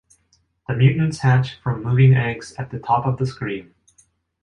[0.67, 3.75] The mutants hatch from moving eggs at the top of the screen.